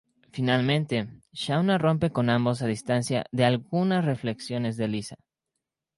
[0.31, 5.15] Finalmente, Shauna rompe con ambos a instancia de algunas reflexiones de Lisa.